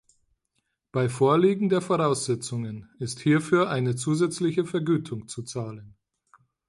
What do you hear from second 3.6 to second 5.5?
eine zusätzliche Vergütung zu